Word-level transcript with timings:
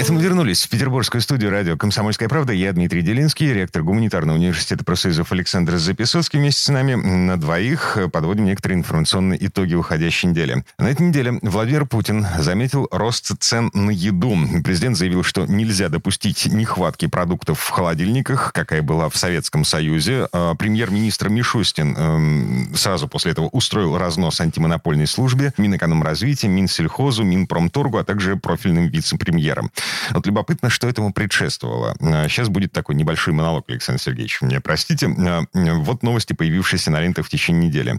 Это 0.00 0.14
мы 0.14 0.22
вернулись 0.22 0.64
в 0.64 0.70
петербургскую 0.70 1.20
студию 1.20 1.50
радио 1.50 1.76
«Комсомольская 1.76 2.26
правда». 2.26 2.54
Я 2.54 2.72
Дмитрий 2.72 3.02
Делинский, 3.02 3.52
ректор 3.52 3.82
гуманитарного 3.82 4.38
университета 4.38 4.82
профсоюзов 4.82 5.30
Александр 5.30 5.76
Записовский. 5.76 6.38
Вместе 6.38 6.62
с 6.62 6.68
нами 6.70 6.94
на 6.94 7.38
двоих 7.38 7.98
подводим 8.10 8.46
некоторые 8.46 8.78
информационные 8.78 9.46
итоги 9.46 9.74
уходящей 9.74 10.30
недели. 10.30 10.64
На 10.78 10.86
этой 10.86 11.06
неделе 11.06 11.38
Владимир 11.42 11.84
Путин 11.84 12.26
заметил 12.38 12.88
рост 12.90 13.30
цен 13.40 13.70
на 13.74 13.90
еду. 13.90 14.38
Президент 14.64 14.96
заявил, 14.96 15.22
что 15.22 15.44
нельзя 15.44 15.90
допустить 15.90 16.46
нехватки 16.46 17.06
продуктов 17.06 17.60
в 17.60 17.68
холодильниках, 17.68 18.54
какая 18.54 18.80
была 18.80 19.10
в 19.10 19.18
Советском 19.18 19.66
Союзе. 19.66 20.28
А 20.32 20.54
премьер-министр 20.54 21.28
Мишустин 21.28 21.94
эм, 21.94 22.72
сразу 22.74 23.06
после 23.06 23.32
этого 23.32 23.48
устроил 23.48 23.98
разнос 23.98 24.40
антимонопольной 24.40 25.06
службе, 25.06 25.52
Минэкономразвития, 25.58 26.48
Минсельхозу, 26.48 27.22
Минпромторгу, 27.22 27.98
а 27.98 28.04
также 28.04 28.36
профильным 28.36 28.88
вице-премьерам. 28.88 29.70
Вот 30.10 30.26
любопытно, 30.26 30.70
что 30.70 30.88
этому 30.88 31.12
предшествовало. 31.12 31.94
Сейчас 32.28 32.48
а, 32.48 32.50
будет 32.50 32.72
такой 32.72 32.94
небольшой 32.94 33.34
монолог, 33.34 33.64
Александр 33.68 34.00
Сергеевич, 34.00 34.40
мне 34.42 34.60
простите. 34.60 35.08
А, 35.08 35.44
вот 35.54 36.02
новости, 36.02 36.32
появившиеся 36.32 36.90
на 36.90 37.00
лентах 37.00 37.26
в 37.26 37.28
течение 37.28 37.68
недели. 37.68 37.98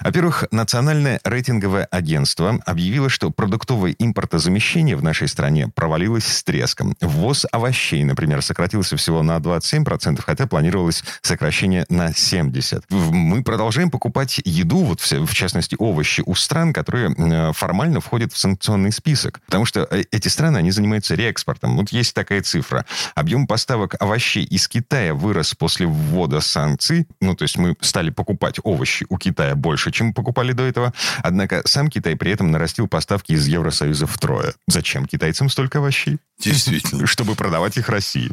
Во-первых, 0.00 0.44
Национальное 0.50 1.20
рейтинговое 1.24 1.86
агентство 1.90 2.60
объявило, 2.66 3.08
что 3.08 3.30
продуктовое 3.30 3.94
импортозамещение 3.98 4.96
в 4.96 5.02
нашей 5.02 5.28
стране 5.28 5.68
провалилось 5.68 6.26
с 6.26 6.42
треском. 6.42 6.96
Ввоз 7.00 7.46
овощей, 7.52 8.04
например, 8.04 8.42
сократился 8.42 8.96
всего 8.96 9.22
на 9.22 9.36
27%, 9.38 10.22
хотя 10.24 10.46
планировалось 10.46 11.04
сокращение 11.22 11.86
на 11.88 12.10
70%. 12.10 12.84
Мы 12.90 13.42
продолжаем 13.42 13.90
покупать 13.90 14.40
еду, 14.44 14.78
вот 14.78 15.00
в 15.00 15.34
частности 15.34 15.76
овощи, 15.78 16.22
у 16.26 16.34
стран, 16.34 16.72
которые 16.72 17.52
формально 17.52 18.00
входят 18.00 18.32
в 18.32 18.38
санкционный 18.38 18.92
список. 18.92 19.40
Потому 19.46 19.64
что 19.64 19.86
э, 19.90 20.04
эти 20.10 20.28
страны, 20.28 20.58
они 20.58 20.70
занимаются 20.70 21.14
реэкспортом. 21.24 21.76
Вот 21.76 21.90
есть 21.90 22.14
такая 22.14 22.42
цифра. 22.42 22.84
Объем 23.14 23.46
поставок 23.46 23.96
овощей 24.00 24.44
из 24.44 24.68
Китая 24.68 25.14
вырос 25.14 25.54
после 25.54 25.86
ввода 25.86 26.40
санкций. 26.40 27.06
Ну, 27.20 27.34
то 27.34 27.42
есть 27.42 27.58
мы 27.58 27.76
стали 27.80 28.10
покупать 28.10 28.58
овощи 28.62 29.06
у 29.08 29.18
Китая 29.18 29.54
больше, 29.54 29.90
чем 29.90 30.12
покупали 30.12 30.52
до 30.52 30.64
этого. 30.64 30.92
Однако 31.22 31.62
сам 31.64 31.88
Китай 31.88 32.16
при 32.16 32.32
этом 32.32 32.50
нарастил 32.50 32.88
поставки 32.88 33.32
из 33.32 33.46
Евросоюза 33.46 34.06
втрое. 34.06 34.54
Зачем 34.66 35.06
китайцам 35.06 35.48
столько 35.48 35.78
овощей? 35.78 36.18
Действительно. 36.38 37.06
Чтобы 37.14 37.34
продавать 37.34 37.76
их 37.76 37.88
России. 37.88 38.30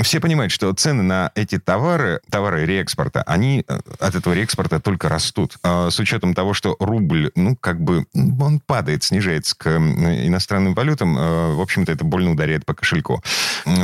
Все 0.00 0.20
понимают, 0.20 0.52
что 0.52 0.72
цены 0.72 1.02
на 1.02 1.30
эти 1.34 1.58
товары, 1.58 2.20
товары 2.30 2.64
реэкспорта, 2.64 3.22
они 3.22 3.64
э, 3.68 3.80
от 3.98 4.14
этого 4.14 4.32
реэкспорта 4.32 4.80
только 4.80 5.08
растут. 5.08 5.58
А 5.62 5.90
с 5.90 5.98
учетом 5.98 6.34
того, 6.34 6.54
что 6.54 6.76
рубль, 6.80 7.30
ну, 7.34 7.56
как 7.56 7.80
бы, 7.80 8.06
он 8.14 8.60
падает, 8.60 9.02
снижается 9.04 9.54
к 9.56 9.68
иностранным 9.68 10.74
валютам, 10.74 11.18
э, 11.18 11.54
в 11.54 11.60
общем-то, 11.60 11.92
это 11.92 12.04
больно 12.04 12.32
ударяет 12.32 12.64
по 12.64 12.74
кошельку. 12.74 13.22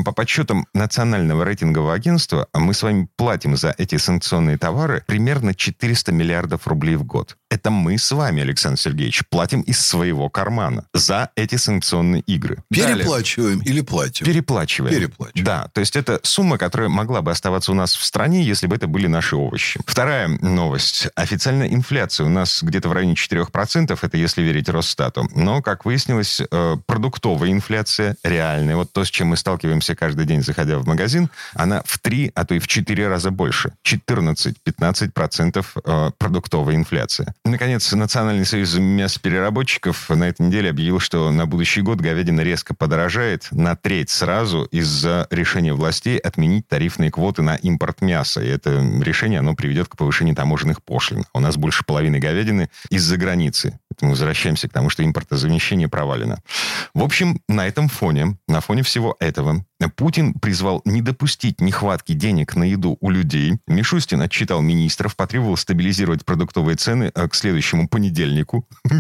По 0.05 0.13
подсчетам 0.13 0.67
Национального 0.75 1.45
рейтингового 1.45 1.95
агентства, 1.95 2.49
мы 2.55 2.73
с 2.75 2.83
вами 2.83 3.09
платим 3.17 3.57
за 3.57 3.75
эти 3.77 3.97
санкционные 3.97 4.57
товары 4.57 5.05
примерно 5.07 5.55
400 5.55 6.13
миллиардов 6.13 6.67
рублей 6.67 6.97
в 6.97 7.05
год. 7.05 7.37
Это 7.51 7.71
мы 7.71 7.99
с 7.99 8.11
вами, 8.13 8.43
Александр 8.43 8.79
Сергеевич, 8.81 9.23
платим 9.29 9.61
из 9.63 9.79
своего 9.81 10.29
кармана 10.29 10.85
за 10.95 11.31
эти 11.35 11.57
санкционные 11.57 12.23
игры. 12.23 12.63
Переплачиваем 12.71 13.59
Далее. 13.59 13.75
или 13.75 13.81
платим? 13.83 14.27
Переплачиваем. 14.27 14.95
Переплачиваем. 14.95 15.45
Да, 15.45 15.69
то 15.73 15.81
есть 15.81 15.97
это 15.99 16.21
сумма, 16.23 16.59
которая 16.59 16.89
могла 16.89 17.23
бы 17.23 17.31
оставаться 17.31 17.73
у 17.73 17.75
нас 17.75 17.95
в 17.95 18.05
стране, 18.05 18.43
если 18.43 18.67
бы 18.67 18.77
это 18.77 18.87
были 18.87 19.07
наши 19.07 19.37
овощи. 19.37 19.81
Вторая 19.87 20.29
новость. 20.29 21.09
Официальная 21.15 21.69
инфляция 21.69 22.27
у 22.27 22.29
нас 22.29 22.63
где-то 22.63 22.89
в 22.89 22.93
районе 22.93 23.15
4%, 23.15 23.99
это 24.01 24.17
если 24.17 24.43
верить 24.43 24.69
Росстату. 24.69 25.29
Но, 25.35 25.63
как 25.63 25.85
выяснилось, 25.85 26.41
э, 26.41 26.77
продуктовая 26.87 27.51
инфляция 27.51 28.17
реальная, 28.23 28.77
вот 28.77 28.93
то, 28.93 29.05
с 29.05 29.11
чем 29.11 29.29
мы 29.29 29.37
сталкиваемся 29.37 29.95
каждый 29.95 30.25
день, 30.25 30.43
заходя 30.43 30.79
в 30.79 30.87
магазин, 30.87 31.31
она 31.55 31.83
в 31.85 31.99
3, 31.99 32.33
а 32.35 32.45
то 32.45 32.55
и 32.55 32.59
в 32.59 32.67
4 32.67 33.09
раза 33.09 33.31
больше. 33.31 33.73
14-15% 33.85 35.67
э, 35.85 36.11
продуктовая 36.19 36.77
инфляция. 36.77 37.35
Наконец, 37.45 37.93
Национальный 37.93 38.47
союз 38.47 38.75
мясопереработчиков 38.77 40.09
на 40.11 40.25
этой 40.25 40.47
неделе 40.47 40.71
объявил, 40.71 41.01
что 41.01 41.31
на 41.31 41.47
будущий 41.47 41.83
год 41.83 42.01
говядина 42.01 42.41
резко 42.43 42.75
подорожает 42.75 43.49
на 43.51 43.77
треть 43.77 44.11
сразу 44.11 44.65
из-за 44.65 45.27
решения 45.31 45.73
властей 45.89 46.19
отменить 46.19 46.69
тарифные 46.69 47.11
квоты 47.11 47.41
на 47.41 47.57
импорт 47.57 48.03
мяса. 48.03 48.43
И 48.43 48.47
это 48.47 48.71
решение, 49.03 49.39
оно 49.39 49.55
приведет 49.55 49.89
к 49.89 49.97
повышению 49.97 50.37
таможенных 50.37 50.83
пошлин. 50.83 51.25
У 51.33 51.41
нас 51.41 51.57
больше 51.57 51.83
половины 51.83 52.19
говядины 52.19 52.69
из-за 52.91 53.17
границы. 53.17 53.79
Это 53.91 54.05
мы 54.05 54.11
возвращаемся 54.11 54.69
к 54.69 54.73
тому, 54.73 54.91
что 54.91 55.03
импортозамещение 55.03 55.89
провалено. 55.89 56.43
В 56.93 57.03
общем, 57.03 57.41
на 57.49 57.67
этом 57.67 57.89
фоне, 57.89 58.37
на 58.49 58.61
фоне 58.61 58.83
всего 58.83 59.17
этого, 59.19 59.65
Путин 59.97 60.35
призвал 60.35 60.83
не 60.85 61.01
допустить 61.01 61.61
нехватки 61.61 62.13
денег 62.13 62.55
на 62.55 62.65
еду 62.65 62.99
у 63.01 63.11
людей. 63.11 63.59
Мишустин 63.67 64.21
отчитал 64.21 64.61
министров, 64.61 65.17
потребовал 65.17 65.57
стабилизировать 65.57 66.25
продуктовые 66.25 66.77
цены 66.77 67.13
э, 67.15 67.29
к 67.29 67.35
следующему 67.35 67.89
понедельнику. 67.89 68.67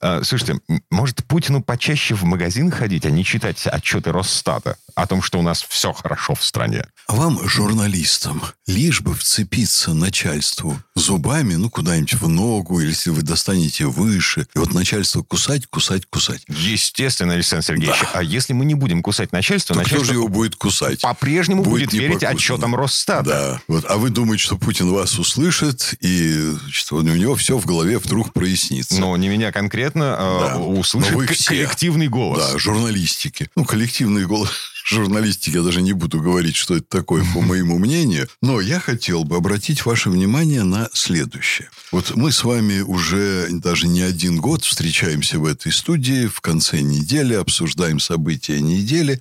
А, 0.00 0.22
слушайте, 0.22 0.60
может, 0.90 1.24
Путину 1.24 1.60
почаще 1.60 2.14
в 2.14 2.22
магазин 2.22 2.70
ходить, 2.70 3.04
а 3.04 3.10
не 3.10 3.24
читать 3.24 3.66
отчеты 3.66 4.12
Росстата 4.12 4.76
о 4.94 5.06
том, 5.06 5.22
что 5.22 5.40
у 5.40 5.42
нас 5.42 5.62
все 5.62 5.91
хорошо 5.92 6.34
в 6.34 6.44
стране? 6.44 6.86
Вам, 7.08 7.46
журналистам, 7.48 8.42
лишь 8.66 9.00
бы 9.00 9.14
вцепиться 9.14 9.94
начальству 9.94 10.78
зубами, 10.94 11.54
ну, 11.54 11.70
куда-нибудь 11.70 12.14
в 12.14 12.28
ногу, 12.28 12.80
или 12.80 12.88
если 12.90 13.10
вы 13.10 13.22
достанете 13.22 13.86
выше, 13.86 14.46
и 14.54 14.58
вот 14.58 14.72
начальство 14.72 15.22
кусать, 15.22 15.66
кусать, 15.66 16.06
кусать. 16.06 16.42
Естественно, 16.48 17.34
Александр 17.34 17.64
Сергеевич. 17.64 18.00
Да. 18.00 18.10
А 18.14 18.22
если 18.22 18.52
мы 18.52 18.64
не 18.64 18.74
будем 18.74 19.02
кусать 19.02 19.32
начальство, 19.32 19.74
начальство... 19.74 19.98
кто 19.98 20.04
же 20.06 20.12
его 20.14 20.28
будет 20.28 20.56
кусать? 20.56 21.00
По-прежнему 21.00 21.62
будет, 21.62 21.90
будет 21.90 21.92
верить 21.92 22.22
отчетам 22.22 22.74
Росстата. 22.74 23.28
Да. 23.28 23.62
Вот. 23.68 23.84
А 23.88 23.96
вы 23.96 24.10
думаете, 24.10 24.44
что 24.44 24.56
Путин 24.56 24.90
вас 24.90 25.18
услышит, 25.18 25.94
и 26.00 26.54
что 26.70 26.96
у 26.96 27.02
него 27.02 27.34
все 27.36 27.58
в 27.58 27.66
голове 27.66 27.98
вдруг 27.98 28.32
прояснится? 28.32 29.00
Но 29.00 29.16
не 29.16 29.28
меня 29.28 29.52
конкретно, 29.52 30.16
а 30.18 30.40
да. 30.40 30.58
услышит 30.58 31.12
вы 31.12 31.26
все. 31.26 31.48
коллективный 31.48 32.08
голос. 32.08 32.52
Да, 32.52 32.58
журналистики. 32.58 33.48
Ну, 33.56 33.64
коллективный 33.64 34.26
голос 34.26 34.50
журналистики, 34.84 35.56
я 35.56 35.62
даже 35.62 35.82
не 35.82 35.92
буду 35.92 36.20
говорить, 36.20 36.56
что 36.56 36.76
это 36.76 36.86
такое, 36.88 37.24
по 37.32 37.40
моему 37.40 37.78
мнению. 37.78 38.28
Но 38.40 38.60
я 38.60 38.80
хотел 38.80 39.24
бы 39.24 39.36
обратить 39.36 39.84
ваше 39.84 40.10
внимание 40.10 40.62
на 40.62 40.88
следующее. 40.92 41.70
Вот 41.90 42.14
мы 42.14 42.32
с 42.32 42.44
вами 42.44 42.80
уже 42.80 43.48
даже 43.50 43.86
не 43.86 44.02
один 44.02 44.38
год 44.38 44.64
встречаемся 44.64 45.38
в 45.38 45.46
этой 45.46 45.72
студии, 45.72 46.26
в 46.26 46.40
конце 46.40 46.80
недели 46.80 47.34
обсуждаем 47.34 48.00
события 48.00 48.60
недели. 48.60 49.20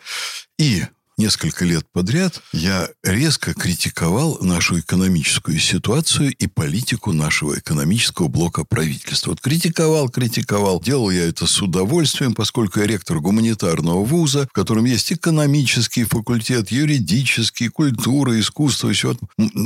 И 0.58 0.84
несколько 1.18 1.66
лет 1.66 1.86
подряд 1.92 2.42
я 2.54 2.90
резко 3.04 3.54
критиковал 3.54 4.38
нашу 4.42 4.80
экономическую 4.80 5.60
ситуацию 5.60 6.34
и 6.34 6.48
политику 6.48 7.14
нашего 7.14 7.60
экономического 7.60 8.28
блока 8.28 8.64
правительства. 8.64 9.32
Вот 9.32 9.42
критиковал, 9.42 10.10
критиковал. 10.10 10.82
Делал 10.82 11.10
я 11.10 11.28
это 11.28 11.48
с 11.48 11.62
удовольствием, 11.62 12.34
поскольку 12.34 12.80
я 12.80 12.88
ректор 12.88 13.20
гуманитарного 13.20 14.04
вуза, 14.04 14.48
в 14.48 14.54
котором 14.54 14.86
есть 14.86 15.12
экономический 15.12 16.04
факультет, 16.06 16.72
юридический, 16.72 17.70
культура, 17.70 18.40
искусство. 18.40 18.92
Все. 18.92 19.16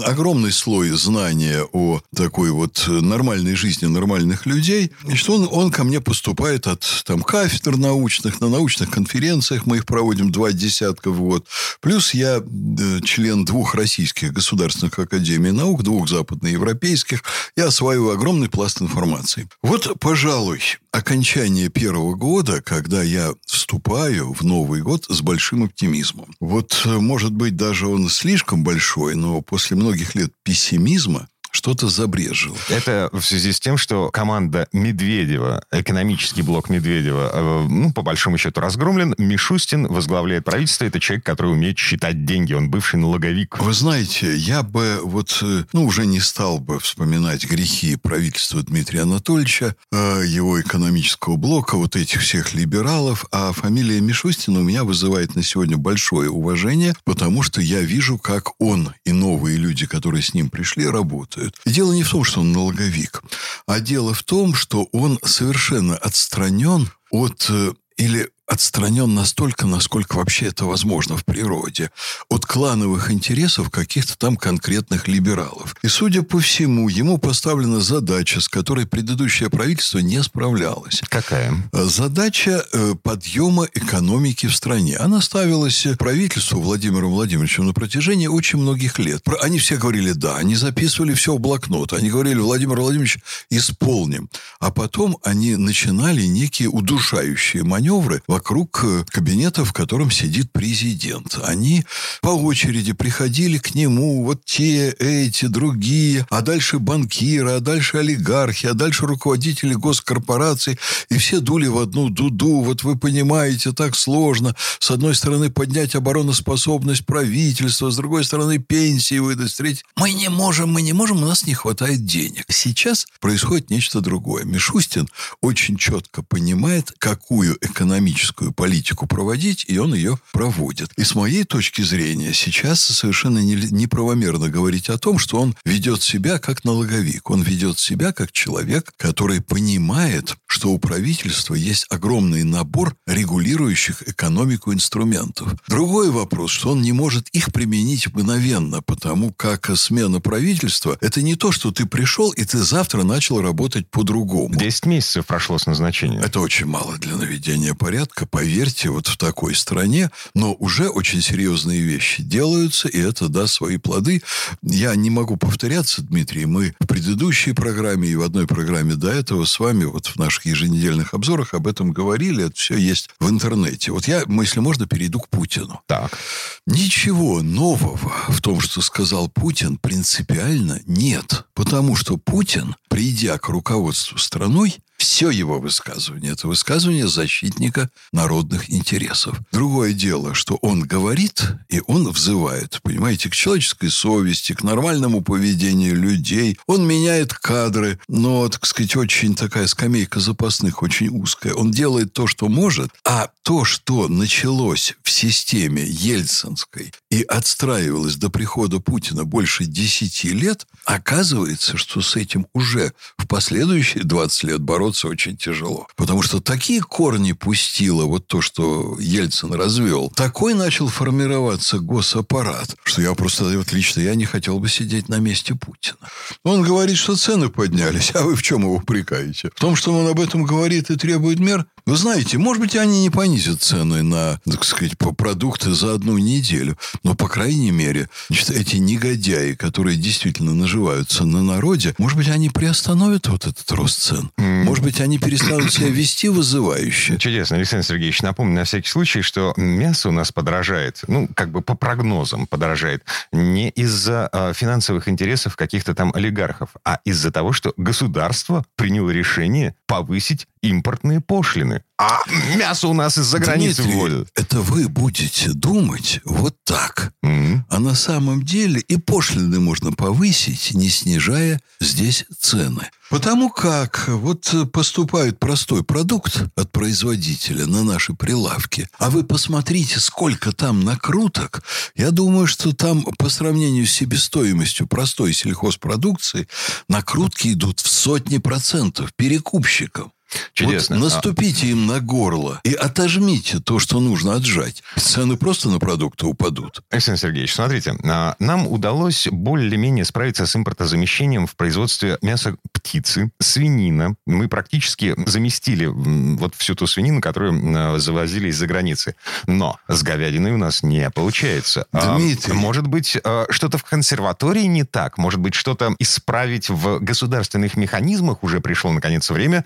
Огромный 0.04 0.52
слой 0.52 0.90
знания 0.92 1.64
о 1.72 2.02
такой 2.16 2.52
вот 2.52 2.86
нормальной 2.88 3.56
жизни 3.56 3.86
нормальных 3.86 4.46
людей. 4.46 4.92
Значит, 5.04 5.30
он, 5.30 5.48
он 5.52 5.72
ко 5.72 5.84
мне 5.84 6.02
поступает 6.02 6.68
от 6.68 7.04
там, 7.06 7.22
кафедр 7.22 7.78
научных, 7.78 8.42
на 8.42 8.50
научных 8.50 8.90
конференциях 8.90 9.66
мы 9.66 9.78
их 9.78 9.86
проводим 9.86 10.32
два 10.32 10.52
десятка 10.52 11.12
в 11.12 11.20
год. 11.20 11.35
Плюс 11.82 12.14
я 12.14 12.38
э, 12.38 13.00
член 13.04 13.46
двух 13.46 13.76
российских 13.76 14.34
государственных 14.34 14.98
академий 15.00 15.52
наук, 15.52 15.84
двух 15.84 16.08
западноевропейских. 16.10 17.24
Я 17.56 17.68
осваиваю 17.68 18.12
огромный 18.12 18.50
пласт 18.50 18.82
информации. 18.82 19.50
Вот, 19.62 20.00
пожалуй, 20.00 20.62
окончание 20.92 21.70
первого 21.70 22.16
года, 22.16 22.62
когда 22.62 23.04
я 23.04 23.34
вступаю 23.46 24.34
в 24.34 24.44
Новый 24.44 24.82
год 24.82 25.06
с 25.10 25.22
большим 25.22 25.64
оптимизмом. 25.64 26.36
Вот, 26.40 26.82
э, 26.86 26.90
может 26.98 27.32
быть, 27.32 27.56
даже 27.56 27.88
он 27.88 28.10
слишком 28.10 28.64
большой, 28.64 29.16
но 29.16 29.42
после 29.42 29.76
многих 29.76 30.16
лет 30.16 30.32
пессимизма 30.44 31.28
что-то 31.56 31.88
забрежило. 31.88 32.58
Это 32.70 33.10
в 33.14 33.22
связи 33.22 33.52
с 33.54 33.60
тем, 33.60 33.78
что 33.78 34.10
команда 34.12 34.68
Медведева, 34.74 35.64
экономический 35.72 36.42
блок 36.42 36.70
Медведева, 36.70 37.32
э, 37.34 37.68
ну, 37.70 37.94
по 37.94 38.02
большому 38.02 38.38
счету 38.38 38.60
разгромлен. 38.60 39.16
Мишустин 39.18 39.88
возглавляет 39.88 40.44
правительство. 40.44 40.86
Это 40.86 41.00
человек, 41.00 41.26
который 41.26 41.54
умеет 41.54 41.78
считать 41.78 42.26
деньги. 42.26 42.54
Он 42.54 42.70
бывший 42.70 42.98
налоговик. 42.98 43.58
Вы 43.60 43.74
знаете, 43.74 44.36
я 44.36 44.64
бы 44.64 45.00
вот, 45.02 45.40
э, 45.42 45.64
ну, 45.72 45.86
уже 45.86 46.06
не 46.06 46.20
стал 46.20 46.60
бы 46.60 46.80
вспоминать 46.80 47.46
грехи 47.46 47.96
правительства 47.96 48.62
Дмитрия 48.62 49.04
Анатольевича, 49.04 49.76
э, 49.92 50.24
его 50.28 50.60
экономического 50.60 51.38
блока, 51.38 51.78
вот 51.78 51.96
этих 51.96 52.22
всех 52.22 52.54
либералов, 52.54 53.26
а 53.32 53.54
фамилия 53.54 54.02
Мишустина 54.02 54.60
у 54.60 54.64
меня 54.64 54.84
вызывает 54.84 55.36
на 55.36 55.44
сегодня 55.44 55.78
большое 55.78 56.30
уважение, 56.30 56.94
потому 57.06 57.44
что 57.44 57.62
я 57.62 57.80
вижу, 57.80 58.18
как 58.18 58.52
он 58.60 58.94
и 59.06 59.14
новые 59.14 59.58
люди, 59.58 59.86
которые 59.86 60.22
с 60.22 60.34
ним 60.34 60.50
пришли, 60.50 60.86
работают. 60.88 61.45
И 61.66 61.72
дело 61.72 61.94
не 61.94 62.04
в 62.04 62.10
том, 62.10 62.24
что 62.24 62.42
он 62.42 62.52
налоговик, 62.52 63.22
а 63.68 63.80
дело 63.80 64.14
в 64.14 64.24
том, 64.24 64.54
что 64.54 64.88
он 64.92 65.20
совершенно 65.24 65.98
отстранен 65.98 66.90
от 67.12 67.48
э, 67.50 67.74
или 67.98 68.30
отстранен 68.48 69.14
настолько, 69.14 69.66
насколько 69.66 70.18
вообще 70.18 70.48
это 70.48 70.66
возможно 70.66 71.18
в 71.18 71.26
природе, 71.26 71.92
от 72.30 72.46
клановых 72.46 73.12
интересов 73.12 73.70
каких-то 73.70 74.18
там 74.18 74.38
конкретных 74.38 75.08
либералов. 75.08 75.76
И, 75.82 75.88
судя 75.88 76.22
по 76.22 76.40
всему, 76.40 76.90
ему 76.90 77.18
поставлена 77.18 77.80
задача, 77.82 78.42
с 78.42 78.48
которой 78.48 78.86
предыдущее 78.86 79.50
правительство 79.50 80.00
не 80.00 80.22
справлялось. 80.24 81.02
Какая? 81.10 81.54
Задача 81.74 82.66
э, 82.72 82.94
подъема 83.02 83.68
экономики 83.74 84.48
в 84.48 84.56
стране. 84.56 84.98
Она 84.98 85.22
ставилась 85.22 85.88
правительству 85.98 86.62
Владимиром 86.62 87.12
Владимировичем 87.12 87.66
на 87.66 87.74
протяжении 87.74 88.28
очень 88.28 88.60
многих 88.60 89.00
лет. 89.00 89.24
Они 89.42 89.60
все 89.60 89.78
говорили 89.78 90.12
«да», 90.12 90.38
они 90.38 90.56
записывали 90.56 91.14
все 91.14 91.36
в 91.36 91.40
блокнот, 91.40 91.94
они 91.94 92.10
говорили 92.10 92.40
«Владимир 92.40 92.80
Владимирович, 92.80 93.20
исполним». 93.50 94.30
А 94.60 94.72
потом 94.72 95.18
они 95.24 95.56
начинали 95.56 96.24
некие 96.24 96.70
удушающие 96.70 97.64
маневры, 97.64 98.22
вокруг 98.36 98.82
э, 98.84 99.06
кабинета, 99.08 99.64
в 99.64 99.72
котором 99.72 100.12
сидит 100.12 100.52
президент. 100.52 101.40
Они 101.46 101.86
по 102.22 102.32
очереди 102.32 102.92
приходили 102.92 103.58
к 103.58 103.76
нему, 103.76 104.26
вот 104.26 104.44
те, 104.44 104.92
эти, 104.92 105.46
другие, 105.46 106.28
а 106.30 106.42
дальше 106.42 106.80
банкиры, 106.80 107.52
а 107.52 107.60
дальше 107.62 108.00
олигархи, 108.00 108.66
а 108.66 108.74
дальше 108.74 109.06
руководители 109.06 109.74
госкорпораций, 109.74 110.78
и 111.10 111.18
все 111.18 111.40
дули 111.40 111.68
в 111.68 111.78
одну 111.78 112.10
дуду. 112.10 112.60
Вот 112.60 112.84
вы 112.84 112.98
понимаете, 112.98 113.72
так 113.72 113.96
сложно. 113.96 114.54
С 114.80 114.92
одной 114.92 115.16
стороны, 115.16 115.50
поднять 115.50 115.96
обороноспособность 115.96 117.06
правительства, 117.06 117.90
с 117.90 117.96
другой 117.96 118.26
стороны, 118.26 118.58
пенсии 118.58 119.20
выдать, 119.20 119.52
с 119.52 119.56
третьей. 119.56 119.86
Мы 119.96 120.12
не 120.12 120.28
можем, 120.28 120.74
мы 120.74 120.82
не 120.82 120.92
можем, 120.92 121.24
у 121.24 121.26
нас 121.26 121.48
не 121.48 121.54
хватает 121.54 122.04
денег. 122.04 122.44
Сейчас 122.50 123.08
происходит 123.22 123.70
нечто 123.70 124.02
другое. 124.02 124.44
Мишустин 124.44 125.08
очень 125.40 125.78
четко 125.78 126.22
понимает, 126.22 126.92
какую 127.00 127.58
экономическую 127.62 128.25
экономическую 128.26 128.52
политику 128.54 129.08
проводить, 129.08 129.66
и 129.68 129.78
он 129.78 129.94
ее 129.94 130.18
проводит. 130.32 130.92
И 130.98 131.04
с 131.04 131.16
моей 131.16 131.44
точки 131.44 131.82
зрения 131.82 132.34
сейчас 132.34 132.82
совершенно 132.82 133.40
неправомерно 133.40 134.50
говорить 134.50 134.90
о 134.90 134.98
том, 134.98 135.20
что 135.20 135.40
он 135.40 135.56
ведет 135.66 136.02
себя 136.02 136.40
как 136.40 136.64
налоговик. 136.64 137.30
Он 137.30 137.42
ведет 137.42 137.80
себя 137.80 138.12
как 138.12 138.32
человек, 138.32 138.94
который 138.98 139.42
понимает, 139.42 140.36
что 140.48 140.72
у 140.72 140.80
правительства 140.80 141.56
есть 141.56 141.86
огромный 141.90 142.44
набор 142.44 142.96
регулирующих 143.08 144.08
экономику 144.08 144.74
инструментов. 144.74 145.56
Другой 145.68 146.10
вопрос, 146.10 146.52
что 146.52 146.72
он 146.72 146.82
не 146.82 146.94
может 146.94 147.28
их 147.30 147.52
применить 147.52 148.08
мгновенно, 148.14 148.82
потому 148.82 149.34
как 149.34 149.70
смена 149.76 150.20
правительства– 150.20 150.98
это 151.02 151.22
не 151.22 151.36
то, 151.36 151.52
что 151.52 151.72
ты 151.72 151.86
пришел, 151.86 152.32
и 152.32 152.46
ты 152.46 152.58
завтра 152.60 153.04
начал 153.04 153.42
работать 153.42 153.90
по-другому. 153.90 154.56
Десять 154.56 154.86
месяцев 154.86 155.26
прошло 155.26 155.58
с 155.58 155.66
назначения. 155.66 156.20
Это 156.22 156.40
очень 156.40 156.66
мало 156.66 156.98
для 156.98 157.16
наведения 157.16 157.74
порядка 157.74 158.15
порядка, 158.16 158.26
поверьте, 158.26 158.90
вот 158.90 159.08
в 159.08 159.18
такой 159.18 159.56
стране, 159.56 160.10
но 160.34 160.54
уже 160.54 160.90
очень 160.90 161.22
серьезные 161.22 161.82
вещи 161.82 162.24
делаются, 162.24 162.88
и 162.88 163.00
это 163.00 163.28
даст 163.28 163.56
свои 163.56 163.78
плоды. 163.78 164.22
Я 164.64 164.96
не 164.96 165.10
могу 165.10 165.38
повторяться, 165.38 166.02
Дмитрий, 166.02 166.46
мы 166.46 166.76
в 166.80 166.88
предыдущей 166.88 167.54
программе 167.54 168.10
и 168.10 168.16
в 168.16 168.24
одной 168.24 168.48
программе 168.48 168.96
до 168.96 169.10
этого 169.10 169.46
с 169.46 169.60
вами 169.60 169.86
вот 169.86 170.08
в 170.08 170.16
наших 170.18 170.46
еженедельных 170.46 171.14
обзорах 171.14 171.54
об 171.54 171.68
этом 171.68 171.92
говорили, 171.92 172.46
это 172.46 172.56
все 172.56 172.78
есть 172.78 173.10
в 173.20 173.30
интернете. 173.30 173.92
Вот 173.92 174.08
я, 174.08 174.24
если 174.28 174.60
можно, 174.60 174.88
перейду 174.88 175.20
к 175.20 175.30
Путину. 175.30 175.82
Так. 175.88 176.18
Ничего 176.66 177.42
нового 177.42 178.12
в 178.30 178.42
том, 178.42 178.62
что 178.62 178.82
сказал 178.82 179.30
Путин, 179.30 179.78
принципиально 179.78 180.82
нет. 180.86 181.46
Потому 181.54 181.96
что 181.96 182.18
Путин, 182.18 182.76
придя 182.90 183.38
к 183.38 183.50
руководству 183.50 184.18
страной, 184.18 184.78
все 184.98 185.30
его 185.30 185.60
высказывание– 185.60 186.32
это 186.34 186.48
высказывание 186.48 187.08
защитника 187.08 187.90
народных 188.12 188.70
интересов. 188.70 189.40
Другое 189.52 189.94
дело, 189.94 190.34
что 190.34 190.56
он 190.62 190.82
говорит, 190.82 191.44
и 191.70 191.82
он 191.88 192.10
взывает, 192.10 192.80
понимаете, 192.82 193.30
к 193.30 193.36
человеческой 193.36 193.90
совести, 193.90 194.54
к 194.54 194.64
нормальному 194.64 195.22
поведению 195.22 195.96
людей. 195.96 196.58
Он 196.68 196.88
меняет 196.88 197.34
кадры, 197.34 198.00
но, 198.08 198.48
так 198.50 198.66
сказать, 198.66 198.96
очень 198.96 199.36
такая 199.36 199.68
скамейка 199.68 200.20
запасных, 200.20 200.82
очень 200.82 201.10
узкая. 201.10 201.54
Он 201.54 201.72
делает 201.72 202.14
то, 202.14 202.28
что 202.28 202.48
может, 202.48 202.92
а 203.04 203.30
то, 203.44 203.66
что 203.66 204.08
началось 204.08 204.96
в 205.04 205.12
системе 205.12 205.84
ельцинской 205.86 206.94
и 207.12 207.22
отстраивалось 207.24 208.16
до 208.16 208.30
прихода 208.30 208.80
Путина 208.80 209.26
больше 209.26 209.66
10 209.66 210.24
лет, 210.26 210.68
оказывается, 210.86 211.78
что 211.78 212.02
с 212.02 212.16
этим 212.16 212.48
уже 212.54 212.94
в 213.18 213.28
последующие 213.28 214.04
20 214.04 214.44
лет 214.44 214.62
бороться 214.62 214.85
очень 215.06 215.38
тяжело. 215.38 215.88
Потому 215.96 216.22
что 216.22 216.40
такие 216.40 216.82
корни 216.82 217.32
пустило 217.32 218.06
вот 218.06 218.28
то, 218.28 218.42
что 218.42 218.98
Ельцин 219.00 219.54
развел. 219.54 220.12
Такой 220.16 220.54
начал 220.54 220.88
формироваться 220.88 221.80
госаппарат, 221.80 222.76
что 222.84 223.02
я 223.02 223.14
просто, 223.14 223.46
вот 223.58 223.72
лично 223.72 224.02
я 224.02 224.16
не 224.16 224.26
хотел 224.26 224.60
бы 224.60 224.70
сидеть 224.70 225.10
на 225.10 225.20
месте 225.20 225.56
Путина. 225.56 225.98
Он 226.44 226.62
говорит, 226.62 226.98
что 226.98 227.16
цены 227.16 227.50
поднялись, 227.50 228.12
а 228.14 228.22
вы 228.22 228.36
в 228.36 228.44
чем 228.44 228.62
его 228.62 228.76
упрекаете? 228.76 229.50
В 229.56 229.60
том, 229.60 229.76
что 229.76 229.94
он 229.94 230.08
об 230.08 230.20
этом 230.20 230.44
говорит 230.44 230.90
и 230.90 230.96
требует 230.96 231.40
мер? 231.40 231.66
Вы 231.86 231.98
знаете, 231.98 232.40
может 232.40 232.62
быть, 232.62 232.76
они 232.76 233.04
не 233.04 233.12
понизят 233.12 233.62
цены 233.62 234.02
на, 234.02 234.40
так 234.50 234.64
сказать, 234.64 234.98
по 234.98 235.12
продукты 235.12 235.72
за 235.76 235.94
одну 235.94 236.18
неделю. 236.18 236.78
Но, 237.04 237.14
по 237.14 237.28
крайней 237.28 237.70
мере, 237.70 238.10
значит, 238.28 238.50
эти 238.50 238.78
негодяи, 238.78 239.54
которые 239.54 239.96
действительно 239.96 240.56
наживаются 240.56 241.26
на 241.26 241.44
народе, 241.44 241.94
может 242.00 242.18
быть, 242.18 242.28
они 242.28 242.50
приостановят 242.50 243.28
вот 243.28 243.46
этот 243.46 243.72
рост 243.72 244.00
цен. 244.00 244.32
Mm. 244.38 244.66
Может 244.76 244.84
быть, 244.84 245.00
они 245.00 245.18
перестанут 245.18 245.72
себя 245.72 245.88
вести 245.88 246.28
вызывающе. 246.28 247.18
Чудесно. 247.18 247.56
Александр 247.56 247.86
Сергеевич, 247.86 248.22
напомню 248.22 248.56
на 248.56 248.66
всякий 248.66 248.90
случай, 248.90 249.22
что 249.22 249.54
мясо 249.56 250.10
у 250.10 250.12
нас 250.12 250.34
подорожает, 250.34 251.00
ну, 251.08 251.30
как 251.34 251.50
бы 251.50 251.62
по 251.62 251.76
прогнозам 251.76 252.46
подорожает, 252.46 253.06
не 253.32 253.70
из-за 253.70 254.30
э, 254.34 254.52
финансовых 254.54 255.08
интересов 255.08 255.56
каких-то 255.56 255.96
там 255.96 256.12
олигархов, 256.14 256.72
а 256.84 257.00
из-за 257.06 257.32
того, 257.32 257.54
что 257.54 257.74
государство 257.78 258.66
приняло 258.76 259.12
решение 259.12 259.76
повысить 259.88 260.46
импортные 260.62 261.22
пошлины. 261.22 261.84
А 261.98 262.20
мясо 262.58 262.90
у 262.90 262.94
нас 262.94 263.18
из-за 263.18 263.40
границы 263.40 263.84
Дмитрий, 263.84 264.00
вводят. 264.00 264.28
Это 264.36 264.60
вы 264.60 264.90
будете 264.90 265.52
думать 265.52 266.20
вот 266.26 266.56
так. 266.66 267.14
Mm-hmm. 267.24 267.62
А 267.70 267.80
на 267.80 267.96
самом 267.96 268.44
деле 268.44 268.82
и 268.82 268.98
пошлины 268.98 269.62
можно 269.62 269.94
повысить, 269.94 270.74
не 270.74 270.90
снижая 270.90 271.62
здесь 271.80 272.26
цены. 272.38 272.90
Потому 273.10 273.50
как 273.50 274.10
вот 274.10 274.54
поступает 274.74 275.40
простой 275.40 275.86
продукт 275.86 276.44
от 276.56 276.72
производителя 276.72 277.66
на 277.66 277.84
наши 277.84 278.14
прилавки, 278.14 278.90
а 278.98 279.10
вы 279.10 279.24
посмотрите, 279.24 280.00
сколько 280.00 280.52
там 280.52 280.84
накруток. 280.84 281.64
Я 281.96 282.12
думаю, 282.12 282.48
что 282.48 282.74
там 282.74 283.04
по 283.04 283.30
сравнению 283.30 283.86
с 283.86 283.92
себестоимостью 283.92 284.88
простой 284.88 285.34
сельхозпродукции 285.34 286.48
накрутки 286.90 287.54
идут 287.54 287.80
в 287.80 287.88
сотни 287.88 288.40
процентов 288.40 289.14
перекупщикам. 289.16 290.12
Чудесно. 290.54 290.98
Вот 290.98 291.06
наступите 291.06 291.68
им 291.68 291.86
на 291.86 292.00
горло 292.00 292.62
и 292.64 292.74
отожмите 292.74 293.60
то, 293.60 293.80
что 293.80 294.00
нужно 294.00 294.36
отжать. 294.36 294.84
Цены 294.96 295.38
просто 295.38 295.70
на 295.70 295.80
продукты 295.80 296.26
упадут. 296.26 296.82
Александр 296.90 297.20
Сергеевич, 297.20 297.54
смотрите, 297.54 297.96
а, 298.04 298.36
нам 298.40 298.68
удалось 298.68 299.28
более-менее 299.32 300.06
справиться 300.06 300.46
с 300.46 300.56
импортозамещением 300.56 301.48
в 301.48 301.56
производстве 301.56 302.18
мяса 302.22 302.56
птицы, 302.72 303.32
свинина. 303.40 304.16
Мы 304.26 304.48
практически 304.48 305.16
заместили 305.26 305.86
вот 305.86 306.56
всю 306.56 306.76
ту 306.76 306.88
свинину, 306.88 307.22
которую 307.22 308.00
завозили 308.00 308.50
из-за 308.50 308.68
границы. 308.68 309.16
Но 309.48 309.80
с 309.88 310.04
говядиной 310.04 310.52
у 310.52 310.58
нас 310.58 310.84
не 310.84 311.10
получается. 311.10 311.88
А, 311.92 312.18
Дмитрий. 312.18 312.54
Может 312.54 312.88
быть, 312.88 313.18
а, 313.24 313.46
что-то 313.50 313.78
в 313.78 313.84
консерватории 313.84 314.64
не 314.64 314.84
так? 314.84 315.18
Может 315.18 315.40
быть, 315.40 315.54
что-то 315.54 315.96
исправить 316.00 316.70
в 316.70 317.00
государственных 317.00 317.76
механизмах 317.76 318.44
уже 318.44 318.60
пришло, 318.60 318.92
наконец, 318.92 319.30
время? 319.30 319.66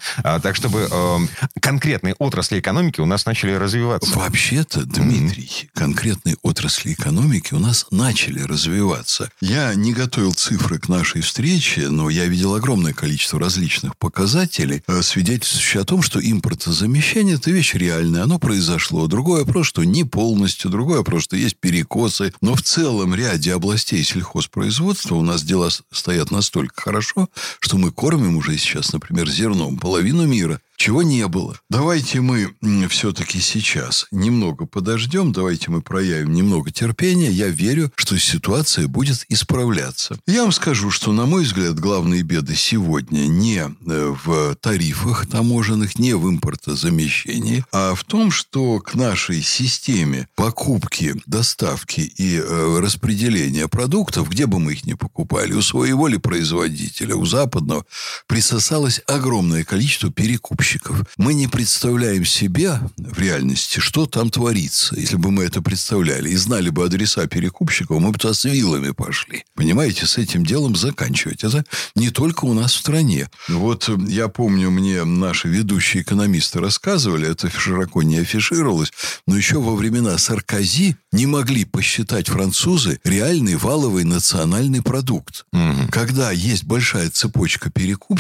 Так 0.50 0.56
чтобы 0.56 0.88
э, 0.90 1.18
конкретные 1.62 2.16
отрасли 2.16 2.60
экономики 2.60 3.00
у 3.02 3.06
нас 3.06 3.28
начали 3.28 3.52
развиваться. 3.52 4.18
Вообще-то, 4.18 4.84
Дмитрий, 4.84 5.44
mm-hmm. 5.44 5.70
конкретные 5.76 6.38
отрасли 6.42 6.94
экономики 6.94 7.54
у 7.54 7.60
нас 7.60 7.86
начали 7.92 8.42
развиваться. 8.42 9.30
Я 9.42 9.76
не 9.76 9.94
готовил 9.94 10.34
цифры 10.34 10.80
к 10.80 10.90
нашей 10.90 11.22
встрече, 11.22 11.90
но 11.90 12.10
я 12.10 12.26
видел 12.26 12.56
огромное 12.56 12.94
количество 12.94 13.40
различных 13.40 13.96
показателей, 13.96 14.82
э, 14.88 15.04
свидетельствующих 15.04 15.82
о 15.82 15.86
том, 15.86 16.02
что 16.02 16.20
импортозамещение– 16.20 17.36
это 17.36 17.52
вещь 17.52 17.76
реальная, 17.76 18.24
оно 18.24 18.40
произошло. 18.40 19.06
Другой 19.06 19.42
вопрос, 19.44 19.68
что 19.68 19.84
не 19.84 20.04
полностью, 20.04 20.72
другой 20.72 20.98
вопрос, 20.98 21.26
что 21.26 21.36
есть 21.36 21.58
перекосы. 21.58 22.34
Но 22.42 22.56
в 22.56 22.64
целом 22.64 23.14
ряде 23.14 23.54
областей 23.54 24.04
сельхозпроизводства 24.04 25.14
у 25.14 25.22
нас 25.22 25.44
дела 25.44 25.70
стоят 25.92 26.32
настолько 26.32 26.82
хорошо, 26.82 27.30
что 27.60 27.78
мы 27.78 27.92
кормим 27.92 28.38
уже 28.38 28.58
сейчас, 28.58 28.94
например, 28.94 29.30
зерном 29.30 29.78
половину 29.78 30.26
мира 30.26 30.39
чего 30.80 31.04
не 31.04 31.28
было. 31.28 31.60
Давайте 31.70 32.22
мы 32.22 32.56
все-таки 32.88 33.42
сейчас 33.42 34.08
немного 34.12 34.66
подождем, 34.66 35.34
давайте 35.34 35.70
мы 35.72 35.82
проявим 35.82 36.34
немного 36.34 36.72
терпения. 36.72 37.30
Я 37.30 37.50
верю, 37.50 37.92
что 37.96 38.18
ситуация 38.18 38.88
будет 38.88 39.26
исправляться. 39.28 40.18
Я 40.26 40.44
вам 40.44 40.54
скажу, 40.54 40.90
что, 40.90 41.12
на 41.12 41.26
мой 41.26 41.44
взгляд, 41.44 41.78
главные 41.78 42.22
беды 42.22 42.56
сегодня 42.56 43.28
не 43.28 43.60
э, 43.60 44.16
в 44.24 44.56
тарифах 44.56 45.28
таможенных, 45.28 46.00
не 46.00 46.14
в 46.14 46.30
импортозамещении, 46.30 47.66
а 47.74 47.94
в 47.94 48.06
том, 48.06 48.32
что 48.32 48.80
к 48.80 48.96
нашей 48.96 49.42
системе 49.42 50.30
покупки, 50.36 51.22
доставки 51.26 52.00
и 52.00 52.38
э, 52.38 52.80
распределения 52.80 53.68
продуктов, 53.68 54.30
где 54.30 54.46
бы 54.46 54.60
мы 54.60 54.72
их 54.74 54.86
ни 54.86 54.94
покупали, 54.94 55.52
у 55.52 55.62
своего 55.62 56.08
ли 56.08 56.18
производителя, 56.18 57.16
у 57.16 57.26
западного, 57.26 57.86
присосалось 58.30 59.02
огромное 59.08 59.64
количество 59.64 60.12
перекупщиков. 60.12 61.04
Мы 61.18 61.34
не 61.34 61.48
представляем 61.48 62.24
себе 62.26 62.80
в 62.96 63.20
реальности, 63.20 63.80
что 63.80 64.06
там 64.06 64.30
творится. 64.30 64.96
Если 64.96 65.16
бы 65.16 65.32
мы 65.32 65.46
это 65.46 65.64
представляли 65.64 66.30
и 66.30 66.36
знали 66.36 66.70
бы 66.70 66.86
адреса 66.86 67.26
перекупщиков, 67.26 68.00
мы 68.00 68.12
бы 68.12 68.20
туда 68.20 68.36
с 68.36 68.44
вилами 68.46 68.92
пошли. 68.92 69.46
Понимаете, 69.56 70.06
с 70.06 70.20
этим 70.20 70.46
делом 70.46 70.76
заканчивать. 70.76 71.44
Это 71.44 71.66
не 71.96 72.12
только 72.12 72.46
у 72.46 72.54
нас 72.54 72.74
в 72.74 72.78
стране. 72.78 73.30
Вот 73.48 73.90
я 74.08 74.28
помню, 74.28 74.70
мне 74.70 75.04
наши 75.06 75.48
ведущие 75.48 76.04
экономисты 76.04 76.60
рассказывали, 76.60 77.28
это 77.28 77.50
широко 77.50 78.04
не 78.04 78.20
афишировалось, 78.20 78.94
но 79.26 79.36
еще 79.36 79.60
во 79.60 79.76
времена 79.76 80.20
Саркози 80.20 80.98
не 81.12 81.26
могли 81.26 81.66
посчитать 81.66 82.28
французы 82.28 83.00
реальный 83.04 83.56
валовый 83.56 84.04
национальный 84.04 84.84
продукт. 84.84 85.46
Угу. 85.52 85.90
Когда 85.92 86.30
есть 86.30 86.66
большая 86.66 87.10
цепочка 87.10 87.72
перекупщиков, 87.72 88.19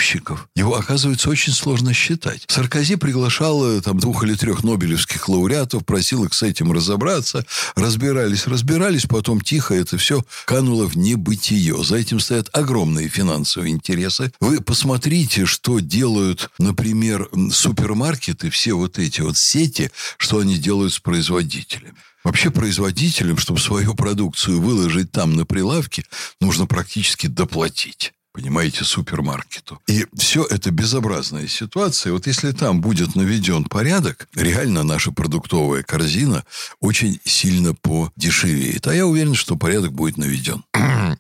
его, 0.56 0.75
оказывается, 0.75 1.29
очень 1.29 1.53
сложно 1.53 1.94
считать. 1.94 2.46
Саркози 2.48 2.96
приглашал 2.96 3.82
там 3.82 4.00
двух 4.00 4.24
или 4.24 4.36
трех 4.36 4.63
нобелевских 4.63 5.27
лауреатов, 5.29 5.86
просил 5.86 6.25
их 6.25 6.34
с 6.34 6.44
этим 6.44 6.72
разобраться. 6.72 7.46
Разбирались, 7.75 8.48
разбирались, 8.48 9.06
потом 9.06 9.41
тихо 9.41 9.74
это 9.74 9.98
все 9.98 10.24
кануло 10.46 10.88
в 10.88 10.98
небытие. 10.98 11.84
За 11.84 11.98
этим 11.98 12.20
стоят 12.20 12.50
огромные 12.53 13.10
финансовые 13.10 13.74
интересы. 13.74 14.32
Вы 14.39 14.62
посмотрите, 14.62 15.46
что 15.46 15.79
делают, 15.79 16.50
например, 16.58 17.29
супермаркеты, 17.51 18.50
все 18.50 18.74
вот 18.74 19.00
эти 19.00 19.22
вот 19.22 19.38
сети, 19.38 19.91
что 20.18 20.39
они 20.39 20.58
делают 20.58 20.94
с 20.94 21.00
производителями. 21.00 21.96
Вообще 22.24 22.51
производителям, 22.51 23.38
чтобы 23.38 23.60
свою 23.60 23.96
продукцию 23.96 24.62
выложить 24.62 25.12
там 25.12 25.36
на 25.36 25.46
прилавке, 25.46 26.03
нужно 26.41 26.65
практически 26.65 27.27
доплатить 27.27 28.13
понимаете, 28.34 28.84
супермаркету. 28.84 29.80
И 29.88 30.06
все 30.16 30.46
это 30.46 30.72
безобразная 30.72 31.48
ситуация. 31.48 32.14
Вот 32.14 32.28
если 32.28 32.52
там 32.52 32.82
будет 32.82 33.16
наведен 33.16 33.66
порядок, 33.66 34.28
реально 34.36 34.84
наша 34.84 35.12
продуктовая 35.12 35.84
корзина 35.84 36.44
очень 36.80 37.20
сильно 37.24 37.74
подешевеет. 37.74 38.88
А 38.88 38.94
я 38.94 39.06
уверен, 39.06 39.36
что 39.36 39.56
порядок 39.56 39.94
будет 39.94 40.18
наведен. 40.18 40.64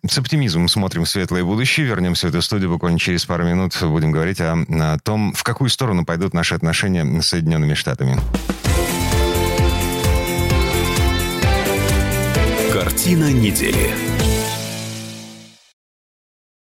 С 0.07 0.17
оптимизмом 0.17 0.67
смотрим 0.69 1.05
в 1.05 1.09
светлое 1.09 1.43
будущее. 1.43 1.85
Вернемся 1.85 2.27
в 2.27 2.29
эту 2.29 2.41
студию 2.41 2.69
буквально 2.69 2.99
через 2.99 3.25
пару 3.25 3.45
минут. 3.45 3.77
Будем 3.81 4.11
говорить 4.11 4.39
о, 4.41 4.53
о 4.53 4.97
том, 4.99 5.33
в 5.33 5.43
какую 5.43 5.69
сторону 5.69 6.05
пойдут 6.05 6.33
наши 6.33 6.55
отношения 6.55 7.21
с 7.21 7.27
Соединенными 7.27 7.73
Штатами. 7.73 8.19
Картина 12.71 13.31
недели. 13.31 14.18